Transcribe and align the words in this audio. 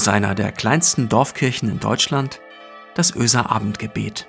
aus 0.00 0.08
einer 0.08 0.34
der 0.34 0.50
kleinsten 0.50 1.10
Dorfkirchen 1.10 1.68
in 1.68 1.78
Deutschland, 1.78 2.40
das 2.94 3.14
Öser 3.14 3.50
Abendgebet. 3.50 4.26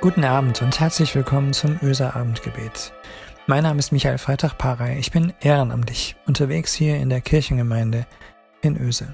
Guten 0.00 0.22
Abend 0.22 0.62
und 0.62 0.78
herzlich 0.78 1.12
willkommen 1.16 1.52
zum 1.52 1.80
Öser 1.82 2.14
Abendgebet. 2.14 2.92
Mein 3.48 3.64
Name 3.64 3.80
ist 3.80 3.90
Michael 3.90 4.18
Freitag-Parey. 4.18 4.96
Ich 4.96 5.10
bin 5.10 5.32
ehrenamtlich 5.40 6.14
unterwegs 6.28 6.72
hier 6.72 6.98
in 6.98 7.10
der 7.10 7.22
Kirchengemeinde 7.22 8.06
in 8.62 8.80
Öse. 8.80 9.12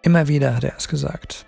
Immer 0.00 0.26
wieder 0.26 0.56
hat 0.56 0.64
er 0.64 0.78
es 0.78 0.88
gesagt. 0.88 1.44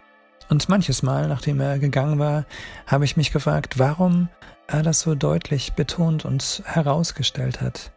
Und 0.52 0.68
manches 0.68 1.02
Mal, 1.02 1.28
nachdem 1.28 1.60
er 1.60 1.78
gegangen 1.78 2.18
war, 2.18 2.44
habe 2.86 3.06
ich 3.06 3.16
mich 3.16 3.32
gefragt, 3.32 3.78
warum 3.78 4.28
er 4.66 4.82
das 4.82 5.00
so 5.00 5.14
deutlich 5.14 5.72
betont 5.72 6.26
und 6.26 6.62
herausgestellt 6.66 7.62
hat. 7.62 7.90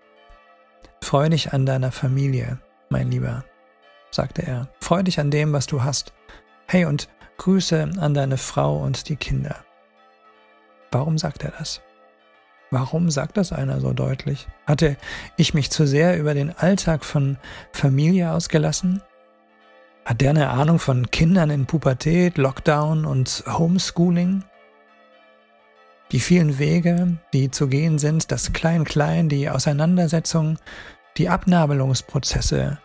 Freu 1.01 1.27
dich 1.27 1.51
an 1.51 1.65
deiner 1.65 1.91
Familie, 1.91 2.57
mein 2.87 3.11
Lieber, 3.11 3.43
sagte 4.09 4.43
er. 4.43 4.69
Freu 4.79 5.03
dich 5.03 5.19
an 5.19 5.31
dem, 5.31 5.51
was 5.51 5.67
du 5.67 5.83
hast. 5.83 6.13
Hey, 6.65 6.85
und 6.85 7.09
Grüße 7.35 7.89
an 7.99 8.13
deine 8.13 8.37
Frau 8.37 8.77
und 8.77 9.09
die 9.09 9.17
Kinder. 9.17 9.57
Warum 10.93 11.17
sagt 11.17 11.43
er 11.43 11.51
das? 11.59 11.81
Warum 12.71 13.11
sagt 13.11 13.35
das 13.35 13.51
einer 13.51 13.81
so 13.81 13.91
deutlich? 13.91 14.47
Hatte 14.65 14.95
ich 15.35 15.53
mich 15.53 15.71
zu 15.71 15.85
sehr 15.85 16.17
über 16.17 16.33
den 16.33 16.57
Alltag 16.57 17.03
von 17.03 17.35
Familie 17.73 18.31
ausgelassen? 18.31 19.01
Hat 20.05 20.21
der 20.21 20.29
eine 20.29 20.49
Ahnung 20.51 20.77
von 20.77 21.09
Kindern 21.09 21.49
in 21.49 21.65
Pubertät, 21.65 22.37
Lockdown 22.37 23.05
und 23.05 23.43
Homeschooling? 23.47 24.43
Die 26.11 26.19
vielen 26.19 26.59
Wege, 26.59 27.17
die 27.33 27.49
zu 27.49 27.67
gehen 27.67 27.97
sind, 27.97 28.31
das 28.31 28.53
Klein-Klein, 28.53 29.29
die 29.29 29.49
Auseinandersetzung, 29.49 30.59
die 31.17 31.27
Abnabelungsprozesse, 31.27 32.77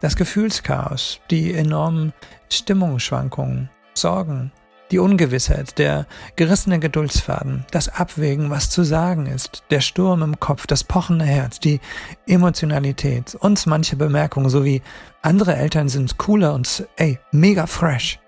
das 0.00 0.16
Gefühlschaos, 0.16 1.20
die 1.30 1.54
enormen 1.54 2.12
Stimmungsschwankungen, 2.50 3.70
Sorgen, 3.94 4.50
die 4.94 5.00
Ungewissheit, 5.00 5.76
der 5.80 6.06
gerissene 6.36 6.78
Geduldsfaden, 6.78 7.66
das 7.72 7.88
Abwägen, 7.88 8.50
was 8.50 8.70
zu 8.70 8.84
sagen 8.84 9.26
ist, 9.26 9.64
der 9.70 9.80
Sturm 9.80 10.22
im 10.22 10.38
Kopf, 10.38 10.68
das 10.68 10.84
pochende 10.84 11.24
Herz, 11.24 11.58
die 11.58 11.80
Emotionalität 12.28 13.34
und 13.34 13.66
manche 13.66 13.96
Bemerkungen 13.96 14.48
sowie 14.48 14.82
andere 15.20 15.56
Eltern 15.56 15.88
sind 15.88 16.16
cooler 16.16 16.54
und 16.54 16.86
ey, 16.94 17.18
mega 17.32 17.66
fresh. 17.66 18.20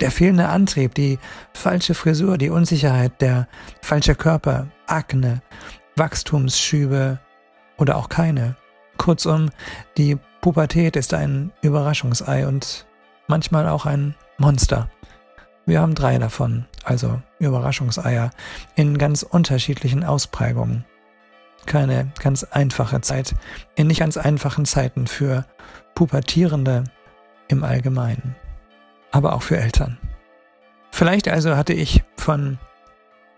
Der 0.00 0.12
fehlende 0.12 0.48
Antrieb, 0.48 0.94
die 0.94 1.18
falsche 1.52 1.94
Frisur, 1.94 2.38
die 2.38 2.50
Unsicherheit, 2.50 3.20
der 3.20 3.48
falsche 3.82 4.14
Körper, 4.14 4.68
Akne, 4.86 5.42
Wachstumsschübe 5.96 7.18
oder 7.76 7.96
auch 7.96 8.08
keine. 8.08 8.54
Kurzum, 8.98 9.50
die 9.96 10.16
Pubertät 10.42 10.94
ist 10.94 11.12
ein 11.12 11.50
Überraschungsei 11.60 12.46
und 12.46 12.86
manchmal 13.26 13.66
auch 13.66 13.84
ein 13.84 14.14
Monster. 14.38 14.88
Wir 15.70 15.82
haben 15.82 15.94
drei 15.94 16.18
davon, 16.18 16.64
also 16.82 17.22
Überraschungseier, 17.38 18.32
in 18.74 18.98
ganz 18.98 19.22
unterschiedlichen 19.22 20.02
Ausprägungen. 20.02 20.84
Keine 21.64 22.10
ganz 22.20 22.42
einfache 22.42 23.00
Zeit, 23.02 23.36
in 23.76 23.86
nicht 23.86 24.00
ganz 24.00 24.16
einfachen 24.16 24.64
Zeiten 24.64 25.06
für 25.06 25.46
Pubertierende 25.94 26.82
im 27.46 27.62
Allgemeinen, 27.62 28.34
aber 29.12 29.32
auch 29.32 29.42
für 29.42 29.58
Eltern. 29.58 29.96
Vielleicht 30.90 31.28
also 31.28 31.56
hatte 31.56 31.72
ich 31.72 32.02
von 32.16 32.58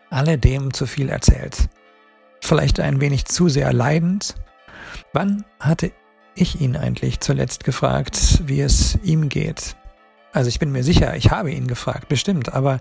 alledem 0.08 0.72
zu 0.72 0.86
viel 0.86 1.10
erzählt. 1.10 1.68
Vielleicht 2.40 2.80
ein 2.80 3.02
wenig 3.02 3.26
zu 3.26 3.50
sehr 3.50 3.74
leidend. 3.74 4.36
Wann 5.12 5.44
hatte 5.60 5.92
ich 6.34 6.62
ihn 6.62 6.78
eigentlich 6.78 7.20
zuletzt 7.20 7.64
gefragt, 7.64 8.40
wie 8.46 8.62
es 8.62 8.98
ihm 9.02 9.28
geht? 9.28 9.76
Also 10.32 10.48
ich 10.48 10.58
bin 10.58 10.72
mir 10.72 10.82
sicher, 10.82 11.14
ich 11.16 11.30
habe 11.30 11.52
ihn 11.52 11.66
gefragt, 11.66 12.08
bestimmt, 12.08 12.52
aber 12.52 12.80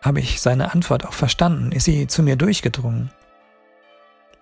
habe 0.00 0.20
ich 0.20 0.40
seine 0.40 0.72
Antwort 0.72 1.06
auch 1.06 1.12
verstanden? 1.12 1.72
Ist 1.72 1.84
sie 1.84 2.06
zu 2.06 2.22
mir 2.22 2.36
durchgedrungen? 2.36 3.10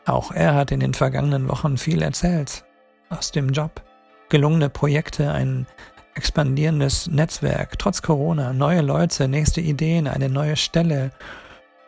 Auch 0.07 0.33
er 0.33 0.55
hat 0.55 0.71
in 0.71 0.81
den 0.81 0.95
vergangenen 0.95 1.49
Wochen 1.49 1.79
viel 1.79 2.03
erzählt. 2.03 2.65
Aus 3.09 3.33
dem 3.33 3.51
Job, 3.51 3.83
gelungene 4.29 4.71
Projekte, 4.71 5.33
ein 5.33 5.67
expandierendes 6.15 7.07
Netzwerk, 7.07 7.79
trotz 7.79 8.03
Corona, 8.03 8.53
neue 8.53 8.83
Leute, 8.83 9.29
nächste 9.29 9.61
Ideen, 9.61 10.07
eine 10.07 10.29
neue 10.29 10.57
Stelle. 10.57 11.13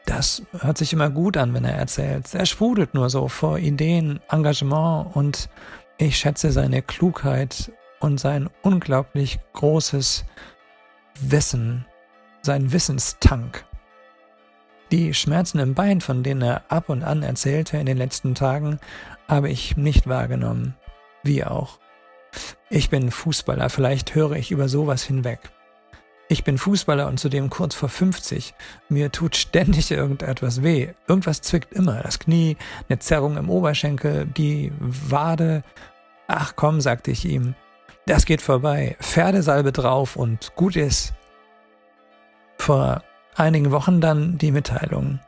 Das 0.07 0.43
hört 0.59 0.79
sich 0.79 0.93
immer 0.93 1.11
gut 1.11 1.37
an, 1.37 1.55
wenn 1.55 1.65
er 1.65 1.77
erzählt. 1.77 2.35
Er 2.35 2.47
sprudelt 2.47 2.95
nur 2.95 3.09
so 3.11 3.29
vor 3.29 3.59
Ideen, 3.59 4.21
Engagement 4.31 5.15
und 5.15 5.49
ich 5.99 6.19
schätze 6.19 6.53
seine 6.53 6.83
Klugheit 6.83 7.73
und 8.03 8.19
sein 8.19 8.51
unglaublich 8.63 9.39
großes 9.53 10.25
Wissen, 11.21 11.87
sein 12.43 12.73
Wissenstank. 12.73 13.65
Die 14.91 15.15
Schmerzen 15.15 15.59
im 15.59 15.75
Bein, 15.75 16.01
von 16.01 16.23
denen 16.23 16.43
er 16.43 16.65
ab 16.69 16.89
und 16.89 17.03
an 17.05 17.23
erzählte 17.23 17.79
in 17.79 17.87
den 17.87 17.97
letzten 17.97 18.35
Tagen, 18.35 18.79
habe 19.29 19.49
ich 19.49 19.77
nicht 19.77 20.07
wahrgenommen. 20.07 20.75
Wie 21.23 21.45
auch. 21.45 21.79
Ich 22.69 22.91
bin 22.91 23.11
Fußballer, 23.11 23.71
vielleicht 23.71 24.15
höre 24.15 24.33
ich 24.33 24.51
über 24.51 24.69
sowas 24.69 25.03
hinweg. 25.05 25.41
Ich 26.29 26.45
bin 26.45 26.59
Fußballer 26.59 27.07
und 27.07 27.21
zudem 27.21 27.51
kurz 27.51 27.75
vor 27.75 27.89
50. 27.89 28.55
Mir 28.89 29.13
tut 29.13 29.37
ständig 29.37 29.91
irgendetwas 29.91 30.63
weh. 30.63 30.89
Irgendwas 31.07 31.43
zwickt 31.43 31.73
immer. 31.73 32.03
Das 32.03 32.19
Knie, 32.19 32.57
eine 32.89 32.99
Zerrung 32.99 33.37
im 33.37 33.51
Oberschenkel, 33.51 34.27
die 34.27 34.73
Wade. 34.81 35.63
Ach 36.27 36.55
komm, 36.57 36.81
sagte 36.81 37.11
ich 37.11 37.27
ihm, 37.27 37.55
das 38.07 38.25
geht 38.25 38.43
vorbei. 38.43 38.97
Pferdesalbe 39.01 39.73
drauf 39.73 40.17
und 40.17 40.55
gut 40.55 40.77
ist. 40.77 41.15
Vor 42.59 43.03
einigen 43.35 43.71
Wochen 43.71 44.01
dann 44.01 44.39
die 44.39 44.53
Mitteilung. 44.53 45.21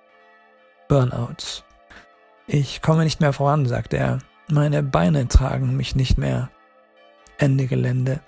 Burnouts. 0.88 1.64
Ich 2.46 2.82
komme 2.82 3.04
nicht 3.04 3.20
mehr 3.20 3.32
voran, 3.32 3.66
sagte 3.66 3.96
er. 3.96 4.18
Meine 4.48 4.82
Beine 4.82 5.28
tragen 5.28 5.76
mich 5.76 5.96
nicht 5.96 6.18
mehr. 6.18 6.50
Ende 7.38 7.66
Gelände. 7.66 8.20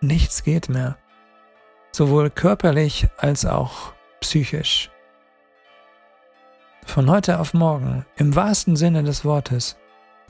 Nichts 0.00 0.44
geht 0.44 0.68
mehr. 0.68 0.96
Sowohl 1.92 2.30
körperlich 2.30 3.08
als 3.18 3.44
auch 3.44 3.92
psychisch. 4.20 4.90
Von 6.86 7.10
heute 7.10 7.40
auf 7.40 7.54
morgen, 7.54 8.04
im 8.16 8.36
wahrsten 8.36 8.76
Sinne 8.76 9.02
des 9.02 9.24
Wortes, 9.24 9.76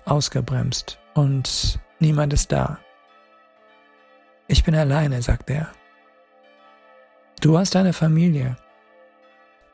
ausgebremst 0.05 0.99
und 1.15 1.79
niemand 1.99 2.33
ist 2.33 2.53
da. 2.53 2.79
Ich 4.47 4.65
bin 4.65 4.75
alleine, 4.75 5.22
sagt 5.22 5.50
er. 5.50 5.69
Du 7.41 7.59
hast 7.59 7.77
eine 7.77 7.93
Familie. 7.93 8.56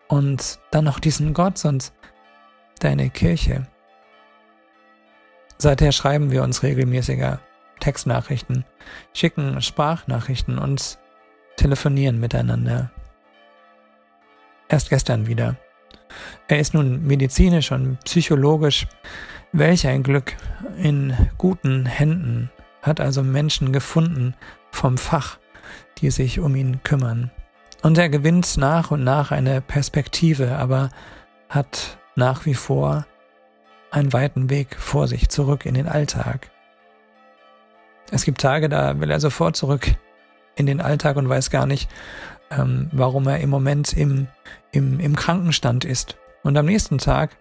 Und 0.08 0.58
dann 0.70 0.84
noch 0.84 0.98
diesen 0.98 1.34
Gott 1.34 1.64
und 1.64 1.92
deine 2.80 3.10
Kirche. 3.10 3.66
Seither 5.58 5.92
schreiben 5.92 6.30
wir 6.30 6.42
uns 6.42 6.62
regelmäßiger 6.62 7.40
Textnachrichten, 7.80 8.64
schicken 9.12 9.60
Sprachnachrichten 9.60 10.58
und 10.58 10.98
telefonieren 11.56 12.18
miteinander. 12.18 12.90
Erst 14.68 14.90
gestern 14.90 15.26
wieder. 15.26 15.56
Er 16.48 16.58
ist 16.58 16.74
nun 16.74 17.06
medizinisch 17.06 17.72
und 17.72 17.98
psychologisch 18.04 18.86
welch 19.52 19.86
ein 19.86 20.02
Glück 20.02 20.36
in 20.78 21.14
guten 21.36 21.86
Händen, 21.86 22.50
hat 22.82 23.00
also 23.00 23.22
Menschen 23.22 23.72
gefunden, 23.72 24.34
vom 24.70 24.98
Fach, 24.98 25.38
die 25.98 26.10
sich 26.10 26.40
um 26.40 26.54
ihn 26.54 26.82
kümmern. 26.82 27.30
Und 27.82 27.98
er 27.98 28.08
gewinnt 28.08 28.56
nach 28.56 28.90
und 28.90 29.04
nach 29.04 29.30
eine 29.30 29.60
Perspektive, 29.60 30.56
aber 30.56 30.90
hat 31.48 31.98
nach 32.14 32.44
wie 32.46 32.54
vor 32.54 33.06
einen 33.90 34.12
weiten 34.12 34.50
Weg 34.50 34.76
vor 34.76 35.08
sich 35.08 35.28
zurück 35.28 35.66
in 35.66 35.74
den 35.74 35.88
Alltag. 35.88 36.50
Es 38.10 38.24
gibt 38.24 38.40
Tage, 38.40 38.68
da 38.68 39.00
will 39.00 39.10
er 39.10 39.20
sofort 39.20 39.56
zurück 39.56 39.94
in 40.56 40.66
den 40.66 40.80
Alltag 40.80 41.16
und 41.16 41.28
weiß 41.28 41.50
gar 41.50 41.66
nicht, 41.66 41.88
ähm, 42.50 42.88
warum 42.92 43.26
er 43.26 43.38
im 43.40 43.50
Moment 43.50 43.92
im, 43.92 44.26
im, 44.72 45.00
im 45.00 45.16
Krankenstand 45.16 45.84
ist. 45.84 46.16
Und 46.42 46.56
am 46.56 46.66
nächsten 46.66 46.98
Tag 46.98 47.36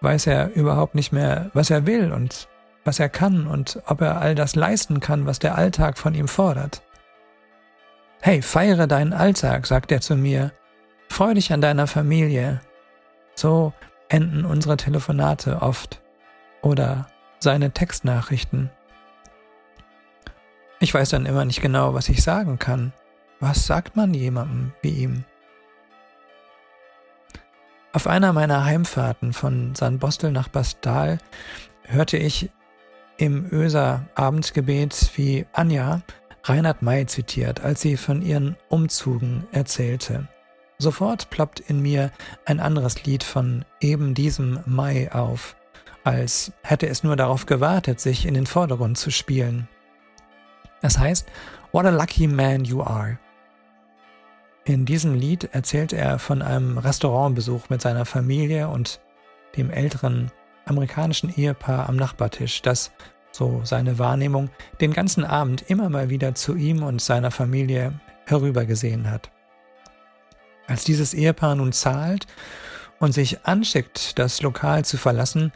weiß 0.00 0.26
er 0.26 0.54
überhaupt 0.54 0.94
nicht 0.94 1.12
mehr, 1.12 1.50
was 1.54 1.70
er 1.70 1.86
will 1.86 2.12
und 2.12 2.48
was 2.84 3.00
er 3.00 3.08
kann 3.08 3.46
und 3.46 3.82
ob 3.86 4.00
er 4.00 4.20
all 4.20 4.34
das 4.34 4.54
leisten 4.54 5.00
kann, 5.00 5.26
was 5.26 5.38
der 5.38 5.56
Alltag 5.56 5.98
von 5.98 6.14
ihm 6.14 6.28
fordert. 6.28 6.82
Hey, 8.20 8.42
feiere 8.42 8.86
deinen 8.86 9.12
Alltag, 9.12 9.66
sagt 9.66 9.92
er 9.92 10.00
zu 10.00 10.16
mir. 10.16 10.52
Freu 11.08 11.34
dich 11.34 11.52
an 11.52 11.60
deiner 11.60 11.86
Familie. 11.86 12.60
So 13.34 13.72
enden 14.08 14.44
unsere 14.44 14.76
Telefonate 14.76 15.62
oft 15.62 16.00
oder 16.62 17.06
seine 17.38 17.72
Textnachrichten. 17.72 18.70
Ich 20.80 20.92
weiß 20.92 21.10
dann 21.10 21.26
immer 21.26 21.44
nicht 21.44 21.60
genau, 21.60 21.94
was 21.94 22.08
ich 22.08 22.22
sagen 22.22 22.58
kann. 22.58 22.92
Was 23.40 23.66
sagt 23.66 23.96
man 23.96 24.14
jemandem 24.14 24.72
wie 24.82 24.90
ihm? 24.90 25.24
Auf 27.92 28.06
einer 28.06 28.32
meiner 28.32 28.64
Heimfahrten 28.64 29.32
von 29.32 29.74
San 29.74 29.98
Bostel 29.98 30.32
nach 30.32 30.48
Bastal 30.48 31.18
hörte 31.84 32.16
ich 32.16 32.50
im 33.16 33.46
Öser 33.52 34.06
Abendgebet, 34.14 35.10
wie 35.16 35.46
Anja 35.52 36.02
Reinhard 36.44 36.82
May 36.82 37.06
zitiert, 37.06 37.62
als 37.62 37.80
sie 37.80 37.96
von 37.96 38.20
ihren 38.20 38.56
Umzügen 38.68 39.46
erzählte. 39.52 40.28
Sofort 40.78 41.30
ploppt 41.30 41.60
in 41.60 41.80
mir 41.80 42.10
ein 42.44 42.60
anderes 42.60 43.04
Lied 43.04 43.22
von 43.22 43.64
eben 43.80 44.14
diesem 44.14 44.60
Mai 44.66 45.10
auf, 45.12 45.56
als 46.02 46.52
hätte 46.62 46.86
es 46.86 47.02
nur 47.02 47.16
darauf 47.16 47.46
gewartet, 47.46 48.00
sich 48.00 48.26
in 48.26 48.34
den 48.34 48.46
Vordergrund 48.46 48.98
zu 48.98 49.10
spielen. 49.10 49.68
Es 50.82 50.98
heißt 50.98 51.26
What 51.72 51.86
a 51.86 51.90
Lucky 51.90 52.26
Man 52.26 52.64
You 52.64 52.82
Are. 52.82 53.18
In 54.66 54.84
diesem 54.84 55.14
Lied 55.14 55.44
erzählt 55.52 55.92
er 55.92 56.18
von 56.18 56.42
einem 56.42 56.78
Restaurantbesuch 56.78 57.70
mit 57.70 57.80
seiner 57.80 58.04
Familie 58.04 58.68
und 58.68 59.00
dem 59.56 59.70
älteren 59.70 60.30
amerikanischen 60.66 61.32
Ehepaar 61.34 61.88
am 61.88 61.96
Nachbartisch, 61.96 62.62
das, 62.62 62.92
so 63.32 63.60
seine 63.64 63.98
Wahrnehmung, 63.98 64.50
den 64.80 64.92
ganzen 64.92 65.24
Abend 65.24 65.62
immer 65.68 65.88
mal 65.88 66.10
wieder 66.10 66.34
zu 66.34 66.54
ihm 66.54 66.82
und 66.82 67.00
seiner 67.00 67.30
Familie 67.30 67.98
herübergesehen 68.26 69.10
hat. 69.10 69.30
Als 70.66 70.84
dieses 70.84 71.12
Ehepaar 71.14 71.54
nun 71.56 71.72
zahlt 71.72 72.26
und 72.98 73.12
sich 73.12 73.44
anschickt, 73.44 74.18
das 74.18 74.40
Lokal 74.40 74.84
zu 74.84 74.96
verlassen, 74.96 75.52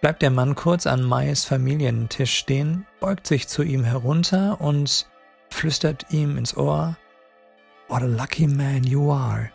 bleibt 0.00 0.22
der 0.22 0.30
Mann 0.30 0.54
kurz 0.54 0.86
an 0.86 1.02
Mais 1.02 1.44
Familientisch 1.44 2.34
stehen, 2.34 2.86
beugt 3.00 3.26
sich 3.26 3.48
zu 3.48 3.62
ihm 3.62 3.84
herunter 3.84 4.60
und 4.60 5.06
flüstert 5.50 6.06
ihm 6.10 6.36
ins 6.36 6.56
Ohr, 6.56 6.96
What 7.88 8.02
a 8.02 8.06
lucky 8.06 8.46
man 8.46 8.84
you 8.84 9.10
are. 9.10 9.50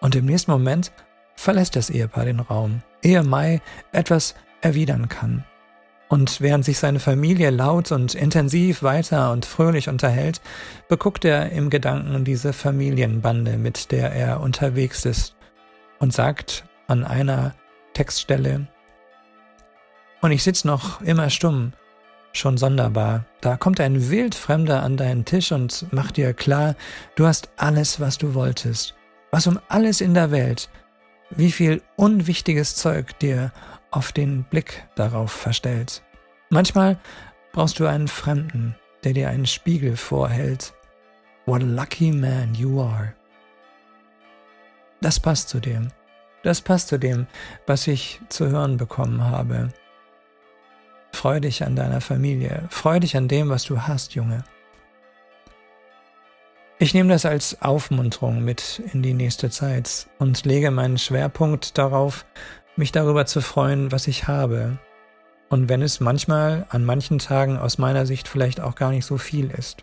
Und 0.00 0.14
im 0.16 0.24
nächsten 0.24 0.50
Moment 0.50 0.92
verlässt 1.38 1.76
das 1.76 1.88
Ehepaar 1.88 2.24
den 2.24 2.40
Raum, 2.40 2.82
ehe 3.02 3.22
Mai 3.22 3.60
etwas 3.92 4.34
erwidern 4.60 5.08
kann. 5.08 5.44
Und 6.08 6.40
während 6.40 6.64
sich 6.64 6.78
seine 6.78 7.00
Familie 7.00 7.50
laut 7.50 7.92
und 7.92 8.14
intensiv 8.14 8.82
weiter 8.82 9.30
und 9.30 9.44
fröhlich 9.44 9.88
unterhält, 9.88 10.40
beguckt 10.88 11.24
er 11.24 11.52
im 11.52 11.70
Gedanken 11.70 12.24
diese 12.24 12.52
Familienbande, 12.52 13.56
mit 13.58 13.92
der 13.92 14.12
er 14.12 14.40
unterwegs 14.40 15.04
ist, 15.04 15.36
und 15.98 16.12
sagt 16.12 16.64
an 16.86 17.04
einer 17.04 17.54
Textstelle, 17.92 18.66
und 20.20 20.32
ich 20.32 20.42
sitz 20.42 20.64
noch 20.64 21.00
immer 21.02 21.30
stumm, 21.30 21.72
schon 22.32 22.56
sonderbar. 22.56 23.24
Da 23.40 23.56
kommt 23.56 23.80
ein 23.80 24.10
Wildfremder 24.10 24.82
an 24.82 24.96
deinen 24.96 25.24
Tisch 25.24 25.52
und 25.52 25.86
macht 25.92 26.16
dir 26.16 26.34
klar, 26.34 26.74
du 27.14 27.26
hast 27.26 27.50
alles, 27.56 28.00
was 28.00 28.18
du 28.18 28.34
wolltest. 28.34 28.96
Was 29.30 29.46
um 29.46 29.60
alles 29.68 30.00
in 30.00 30.14
der 30.14 30.32
Welt. 30.32 30.68
Wie 31.30 31.52
viel 31.52 31.82
unwichtiges 31.96 32.74
Zeug 32.76 33.18
dir 33.18 33.52
auf 33.90 34.12
den 34.12 34.44
Blick 34.44 34.86
darauf 34.94 35.32
verstellt. 35.32 36.02
Manchmal 36.50 36.98
brauchst 37.52 37.78
du 37.78 37.86
einen 37.86 38.08
Fremden, 38.08 38.74
der 39.04 39.12
dir 39.12 39.28
einen 39.28 39.46
Spiegel 39.46 39.96
vorhält. 39.96 40.72
What 41.46 41.62
a 41.62 41.66
lucky 41.66 42.12
man 42.12 42.54
you 42.54 42.80
are. 42.82 43.14
Das 45.00 45.20
passt 45.20 45.48
zu 45.48 45.60
dem. 45.60 45.88
Das 46.42 46.60
passt 46.60 46.88
zu 46.88 46.98
dem, 46.98 47.26
was 47.66 47.86
ich 47.86 48.20
zu 48.28 48.48
hören 48.48 48.76
bekommen 48.76 49.22
habe. 49.22 49.68
Freu 51.12 51.40
dich 51.40 51.64
an 51.64 51.76
deiner 51.76 52.00
Familie. 52.00 52.64
Freu 52.70 53.00
dich 53.00 53.16
an 53.16 53.28
dem, 53.28 53.48
was 53.48 53.64
du 53.64 53.82
hast, 53.82 54.14
Junge. 54.14 54.44
Ich 56.80 56.94
nehme 56.94 57.08
das 57.08 57.26
als 57.26 57.60
Aufmunterung 57.60 58.44
mit 58.44 58.80
in 58.92 59.02
die 59.02 59.12
nächste 59.12 59.50
Zeit 59.50 60.08
und 60.20 60.44
lege 60.44 60.70
meinen 60.70 60.96
Schwerpunkt 60.96 61.76
darauf, 61.76 62.24
mich 62.76 62.92
darüber 62.92 63.26
zu 63.26 63.40
freuen, 63.40 63.90
was 63.90 64.06
ich 64.06 64.28
habe. 64.28 64.78
Und 65.48 65.68
wenn 65.68 65.82
es 65.82 65.98
manchmal 65.98 66.66
an 66.68 66.84
manchen 66.84 67.18
Tagen 67.18 67.58
aus 67.58 67.78
meiner 67.78 68.06
Sicht 68.06 68.28
vielleicht 68.28 68.60
auch 68.60 68.76
gar 68.76 68.90
nicht 68.92 69.06
so 69.06 69.18
viel 69.18 69.50
ist. 69.50 69.82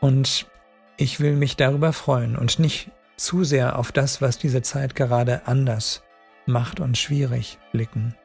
Und 0.00 0.48
ich 0.96 1.20
will 1.20 1.36
mich 1.36 1.54
darüber 1.54 1.92
freuen 1.92 2.36
und 2.36 2.58
nicht 2.58 2.90
zu 3.16 3.44
sehr 3.44 3.78
auf 3.78 3.92
das, 3.92 4.20
was 4.20 4.38
diese 4.38 4.62
Zeit 4.62 4.96
gerade 4.96 5.46
anders 5.46 6.02
macht 6.46 6.80
und 6.80 6.98
schwierig 6.98 7.58
blicken. 7.70 8.16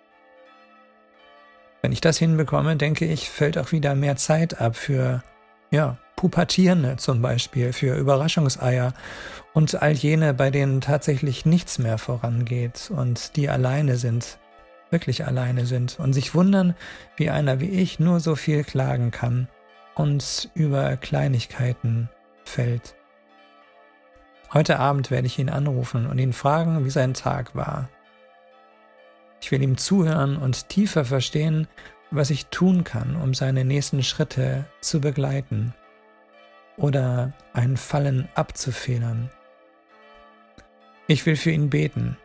Wenn 1.83 1.91
ich 1.91 2.01
das 2.01 2.17
hinbekomme, 2.17 2.75
denke 2.75 3.05
ich, 3.05 3.29
fällt 3.29 3.59
auch 3.59 3.71
wieder 3.71 3.93
mehr 3.93 4.15
Zeit 4.15 4.59
ab 4.59 4.75
für, 4.75 5.21
ja, 5.71 5.97
Pubertierende 6.15 6.97
zum 6.97 7.21
Beispiel, 7.21 7.73
für 7.73 7.95
Überraschungseier 7.95 8.93
und 9.53 9.81
all 9.81 9.93
jene, 9.93 10.35
bei 10.35 10.51
denen 10.51 10.81
tatsächlich 10.81 11.45
nichts 11.45 11.79
mehr 11.79 11.97
vorangeht 11.97 12.91
und 12.95 13.35
die 13.35 13.49
alleine 13.49 13.97
sind, 13.97 14.37
wirklich 14.91 15.25
alleine 15.25 15.65
sind 15.65 15.97
und 15.99 16.13
sich 16.13 16.35
wundern, 16.35 16.75
wie 17.15 17.31
einer 17.31 17.59
wie 17.59 17.69
ich 17.69 17.99
nur 17.99 18.19
so 18.19 18.35
viel 18.35 18.63
klagen 18.63 19.09
kann 19.09 19.47
und 19.95 20.51
über 20.53 20.95
Kleinigkeiten 20.97 22.09
fällt. 22.43 22.95
Heute 24.53 24.79
Abend 24.79 25.09
werde 25.09 25.27
ich 25.27 25.39
ihn 25.39 25.49
anrufen 25.49 26.05
und 26.05 26.19
ihn 26.19 26.33
fragen, 26.33 26.85
wie 26.85 26.89
sein 26.89 27.13
Tag 27.13 27.55
war. 27.55 27.89
Ich 29.41 29.51
will 29.51 29.63
ihm 29.63 29.77
zuhören 29.77 30.37
und 30.37 30.69
tiefer 30.69 31.05
verstehen, 31.05 31.67
was 32.11 32.29
ich 32.29 32.47
tun 32.47 32.83
kann, 32.83 33.15
um 33.15 33.33
seine 33.33 33.65
nächsten 33.65 34.03
Schritte 34.03 34.65
zu 34.81 34.99
begleiten 35.01 35.73
oder 36.77 37.33
ein 37.53 37.77
Fallen 37.77 38.27
abzufedern. 38.35 39.29
Ich 41.07 41.25
will 41.25 41.35
für 41.35 41.51
ihn 41.51 41.69
beten. 41.69 42.17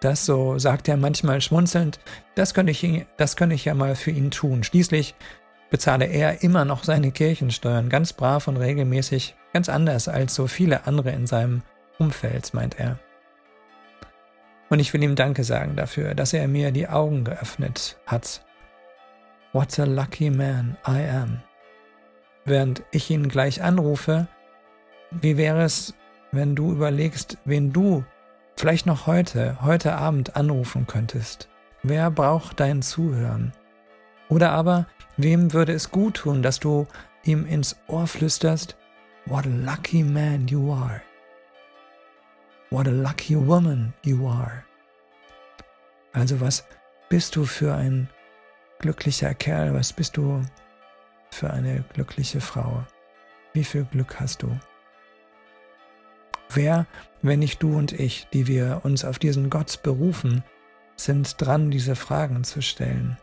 Das, 0.00 0.26
so 0.26 0.58
sagt 0.58 0.88
er 0.88 0.96
manchmal 0.96 1.40
schmunzelnd, 1.40 1.98
das 2.34 2.54
könnte 2.54 2.70
ich, 2.70 3.06
das 3.16 3.36
könnte 3.36 3.54
ich 3.54 3.64
ja 3.64 3.74
mal 3.74 3.96
für 3.96 4.10
ihn 4.10 4.30
tun. 4.30 4.62
Schließlich 4.62 5.14
bezahle 5.70 6.06
er 6.06 6.42
immer 6.42 6.64
noch 6.64 6.84
seine 6.84 7.10
Kirchensteuern, 7.10 7.88
ganz 7.88 8.12
brav 8.12 8.46
und 8.46 8.56
regelmäßig, 8.56 9.34
ganz 9.52 9.68
anders 9.68 10.08
als 10.08 10.34
so 10.34 10.46
viele 10.46 10.86
andere 10.86 11.10
in 11.10 11.26
seinem 11.26 11.62
Umfeld, 11.98 12.52
meint 12.54 12.78
er. 12.78 12.98
Und 14.68 14.80
ich 14.80 14.92
will 14.92 15.02
ihm 15.02 15.14
Danke 15.14 15.44
sagen 15.44 15.76
dafür, 15.76 16.14
dass 16.14 16.32
er 16.32 16.46
mir 16.48 16.72
die 16.72 16.88
Augen 16.88 17.24
geöffnet 17.24 17.98
hat. 18.06 18.44
What 19.56 19.78
a 19.78 19.86
lucky 19.86 20.28
man 20.28 20.76
I 20.86 21.00
am 21.08 21.40
während 22.44 22.82
ich 22.90 23.10
ihn 23.10 23.26
gleich 23.30 23.62
anrufe, 23.62 24.28
wie 25.10 25.38
wäre 25.38 25.62
es, 25.62 25.94
wenn 26.30 26.54
du 26.54 26.72
überlegst, 26.72 27.38
wen 27.46 27.72
du 27.72 28.04
vielleicht 28.54 28.84
noch 28.84 29.06
heute, 29.06 29.56
heute 29.62 29.94
Abend 29.94 30.36
anrufen 30.36 30.86
könntest? 30.86 31.48
Wer 31.82 32.10
braucht 32.10 32.60
dein 32.60 32.82
Zuhören? 32.82 33.50
Oder 34.28 34.52
aber, 34.52 34.88
wem 35.16 35.54
würde 35.54 35.72
es 35.72 35.90
gut 35.90 36.18
tun, 36.18 36.42
dass 36.42 36.60
du 36.60 36.86
ihm 37.24 37.46
ins 37.46 37.76
Ohr 37.88 38.06
flüsterst, 38.06 38.76
What 39.24 39.46
a 39.46 39.48
lucky 39.48 40.02
man 40.02 40.48
you 40.48 40.70
are. 40.70 41.00
What 42.68 42.88
a 42.88 42.90
lucky 42.90 43.34
woman 43.34 43.94
you 44.04 44.28
are. 44.28 44.64
Also 46.12 46.42
was 46.42 46.62
bist 47.08 47.36
du 47.36 47.46
für 47.46 47.74
ein 47.74 48.10
glücklicher 48.78 49.34
Kerl, 49.34 49.74
was 49.74 49.92
bist 49.92 50.16
du 50.16 50.42
für 51.30 51.50
eine 51.50 51.84
glückliche 51.92 52.40
Frau? 52.40 52.84
Wie 53.52 53.64
viel 53.64 53.84
Glück 53.84 54.20
hast 54.20 54.42
du? 54.42 54.58
Wer, 56.50 56.86
wenn 57.22 57.40
nicht 57.40 57.62
du 57.62 57.76
und 57.76 57.92
ich, 57.92 58.28
die 58.32 58.46
wir 58.46 58.80
uns 58.84 59.04
auf 59.04 59.18
diesen 59.18 59.50
Gott 59.50 59.82
berufen, 59.82 60.44
sind 60.96 61.40
dran, 61.40 61.70
diese 61.70 61.96
Fragen 61.96 62.44
zu 62.44 62.62
stellen? 62.62 63.18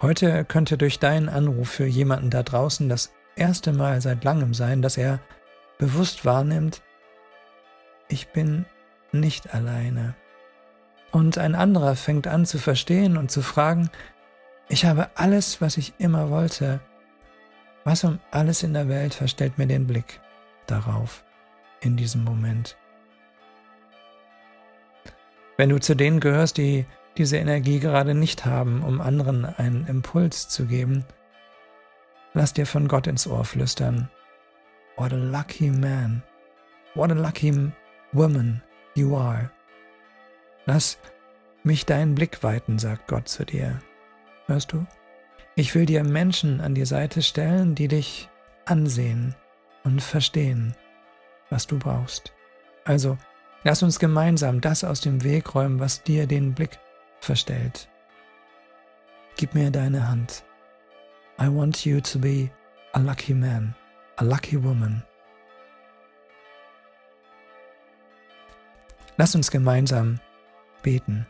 Heute 0.00 0.44
könnte 0.44 0.78
durch 0.78 1.00
deinen 1.00 1.28
Anruf 1.28 1.68
für 1.68 1.86
jemanden 1.86 2.30
da 2.30 2.42
draußen 2.42 2.88
das 2.88 3.12
erste 3.34 3.72
Mal 3.72 4.00
seit 4.00 4.22
langem 4.22 4.54
sein, 4.54 4.80
dass 4.80 4.96
er 4.96 5.20
bewusst 5.78 6.24
wahrnimmt, 6.24 6.82
ich 8.08 8.28
bin 8.28 8.64
nicht 9.12 9.54
alleine. 9.54 10.14
Und 11.10 11.38
ein 11.38 11.54
anderer 11.54 11.96
fängt 11.96 12.26
an 12.26 12.44
zu 12.44 12.58
verstehen 12.58 13.16
und 13.16 13.30
zu 13.30 13.42
fragen, 13.42 13.90
ich 14.68 14.84
habe 14.84 15.08
alles, 15.14 15.60
was 15.60 15.78
ich 15.78 15.94
immer 15.98 16.30
wollte. 16.30 16.80
Was 17.84 18.04
um 18.04 18.18
alles 18.30 18.62
in 18.62 18.74
der 18.74 18.88
Welt 18.88 19.14
verstellt 19.14 19.56
mir 19.56 19.66
den 19.66 19.86
Blick 19.86 20.20
darauf 20.66 21.24
in 21.80 21.96
diesem 21.96 22.24
Moment. 22.24 22.76
Wenn 25.56 25.70
du 25.70 25.80
zu 25.80 25.94
denen 25.94 26.20
gehörst, 26.20 26.58
die 26.58 26.84
diese 27.16 27.38
Energie 27.38 27.80
gerade 27.80 28.14
nicht 28.14 28.44
haben, 28.44 28.82
um 28.82 29.00
anderen 29.00 29.44
einen 29.44 29.86
Impuls 29.86 30.48
zu 30.48 30.66
geben, 30.66 31.04
lass 32.34 32.52
dir 32.52 32.66
von 32.66 32.86
Gott 32.86 33.06
ins 33.06 33.26
Ohr 33.26 33.44
flüstern. 33.44 34.08
What 34.96 35.12
a 35.12 35.16
lucky 35.16 35.70
man. 35.70 36.22
What 36.94 37.10
a 37.10 37.14
lucky 37.14 37.72
woman 38.12 38.62
you 38.94 39.16
are. 39.16 39.50
Lass 40.68 40.98
mich 41.62 41.86
deinen 41.86 42.14
Blick 42.14 42.42
weiten, 42.42 42.78
sagt 42.78 43.08
Gott 43.08 43.26
zu 43.26 43.46
dir. 43.46 43.78
Hörst 44.44 44.72
du? 44.72 44.86
Ich 45.56 45.74
will 45.74 45.86
dir 45.86 46.04
Menschen 46.04 46.60
an 46.60 46.74
die 46.74 46.84
Seite 46.84 47.22
stellen, 47.22 47.74
die 47.74 47.88
dich 47.88 48.28
ansehen 48.66 49.34
und 49.82 50.02
verstehen. 50.02 50.74
was 51.48 51.66
du 51.66 51.78
brauchst. 51.78 52.34
Also, 52.84 53.16
lass 53.64 53.82
uns 53.82 53.98
gemeinsam 53.98 54.60
das 54.60 54.84
aus 54.84 55.00
dem 55.00 55.24
Weg 55.24 55.54
räumen, 55.54 55.80
was 55.80 56.02
dir 56.02 56.26
den 56.26 56.52
Blick 56.52 56.78
verstellt. 57.20 57.88
Gib 59.38 59.54
mir 59.54 59.70
deine 59.70 60.06
Hand. 60.06 60.44
I 61.40 61.48
want 61.48 61.86
you 61.86 61.98
to 62.02 62.18
be 62.18 62.50
a 62.92 63.00
lucky 63.00 63.32
man, 63.32 63.74
a 64.18 64.24
lucky 64.24 64.62
woman. 64.62 65.02
Lass 69.16 69.34
uns 69.34 69.50
gemeinsam 69.50 70.20
beten. 70.82 71.26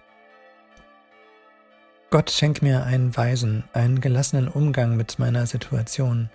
Gott 2.11 2.31
schenk 2.31 2.63
mir 2.63 2.85
einen 2.85 3.15
weisen, 3.17 3.65
einen 3.75 4.01
gelassenen 4.01 4.49
Umgang 4.49 4.97
mit 4.97 5.19
meiner 5.19 5.47
Situation. 5.47 6.31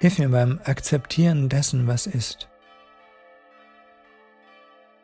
Hilf 0.00 0.18
mir 0.18 0.28
beim 0.28 0.60
Akzeptieren 0.64 1.48
dessen, 1.48 1.86
was 1.86 2.06
ist. 2.06 2.48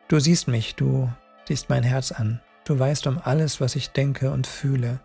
Du 0.07 0.19
siehst 0.19 0.47
mich, 0.47 0.75
du 0.75 1.11
siehst 1.47 1.69
mein 1.69 1.81
Herz 1.81 2.11
an, 2.11 2.39
du 2.65 2.77
weißt 2.77 3.07
um 3.07 3.19
alles, 3.23 3.59
was 3.59 3.75
ich 3.75 3.89
denke 3.89 4.29
und 4.29 4.45
fühle. 4.45 4.99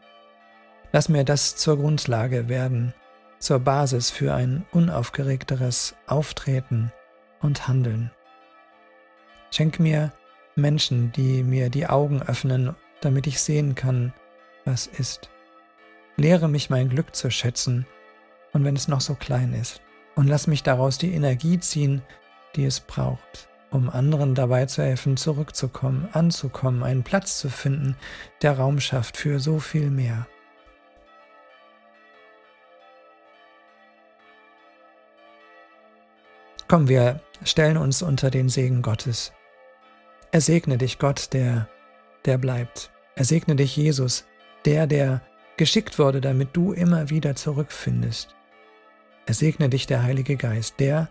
Lass 0.93 1.09
mir 1.09 1.25
das 1.25 1.57
zur 1.57 1.79
Grundlage 1.79 2.51
werden, 2.51 2.93
zur 3.39 3.61
Basis 3.61 4.11
für 4.11 4.35
ein 4.35 4.67
unaufgeregteres 4.73 5.95
Auftreten 6.07 6.93
und 7.41 7.69
Handeln. 7.69 8.11
Schenk 9.51 9.81
mir 9.81 10.13
Menschen, 10.59 11.13
die 11.13 11.43
mir 11.43 11.71
die 11.71 11.87
Augen 11.87 12.23
öffnen, 12.23 12.75
damit 13.01 13.27
ich 13.27 13.41
sehen 13.41 13.75
kann, 13.75 14.13
was 14.65 14.87
ist. 14.87 15.31
Lehre 16.17 16.49
mich 16.49 16.69
mein 16.69 16.89
Glück 16.89 17.15
zu 17.15 17.31
schätzen, 17.31 17.87
und 18.53 18.65
wenn 18.65 18.77
es 18.77 18.89
noch 18.89 19.01
so 19.01 19.15
klein 19.15 19.55
ist, 19.55 19.81
und 20.17 20.27
lass 20.27 20.47
mich 20.47 20.63
daraus 20.63 20.99
die 20.99 21.15
Energie 21.15 21.59
ziehen, 21.61 22.03
die 22.57 22.65
es 22.65 22.81
braucht, 22.81 23.49
um 23.71 23.89
anderen 23.89 24.35
dabei 24.35 24.67
zu 24.67 24.83
helfen, 24.83 25.17
zurückzukommen, 25.17 26.09
anzukommen, 26.13 26.83
einen 26.83 27.05
Platz 27.05 27.39
zu 27.39 27.49
finden, 27.49 27.97
der 28.43 28.59
Raum 28.59 28.81
schafft 28.81 29.17
für 29.17 29.39
so 29.39 29.61
viel 29.61 29.91
mehr. 29.91 30.27
Komm, 36.67 36.89
wir 36.89 37.21
stellen 37.45 37.79
uns 37.79 38.03
unter 38.03 38.31
den 38.31 38.51
Segen 38.51 38.83
Gottes. 38.83 39.33
Er 40.31 40.41
segne 40.41 40.77
dich, 40.77 40.99
Gott, 40.99 41.33
der, 41.33 41.69
der 42.25 42.39
bleibt. 42.39 42.91
Er 43.17 43.25
segne 43.25 43.57
dich, 43.57 43.77
Jesus, 43.77 44.27
der, 44.65 44.87
der 44.87 45.23
geschickt 45.57 45.99
wurde, 45.99 46.21
damit 46.21 46.51
du 46.53 46.73
immer 46.73 47.11
wieder 47.11 47.35
zurückfindest. 47.35 48.35
Er 49.27 49.35
segne 49.35 49.69
dich, 49.69 49.87
der 49.87 50.03
Heilige 50.03 50.37
Geist, 50.37 50.81
der, 50.81 51.09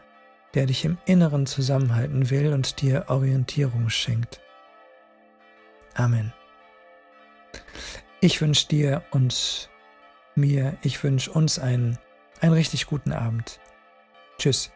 der 0.53 0.65
dich 0.67 0.85
im 0.85 0.97
Inneren 1.05 1.45
zusammenhalten 1.45 2.29
will 2.29 2.53
und 2.53 2.81
dir 2.81 3.05
Orientierung 3.07 3.89
schenkt. 3.89 4.39
Amen. 5.95 6.31
Ich 8.21 8.41
wünsche 8.41 8.67
dir 8.67 9.03
und 9.11 9.69
mir, 10.35 10.77
ich 10.81 11.03
wünsche 11.03 11.31
uns 11.31 11.59
einen, 11.59 11.97
einen 12.39 12.53
richtig 12.53 12.87
guten 12.87 13.11
Abend. 13.11 13.59
Tschüss. 14.37 14.71